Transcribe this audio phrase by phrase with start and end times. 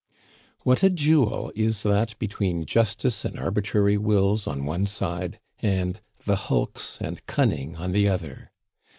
[0.63, 6.35] What a duel is that between justice and arbitrary wills on one side and the
[6.37, 8.51] hulks and cunning on the other!